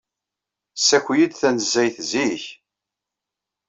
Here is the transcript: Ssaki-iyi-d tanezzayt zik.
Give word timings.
Ssaki-iyi-d 0.79 1.33
tanezzayt 1.35 1.97
zik. 2.09 2.43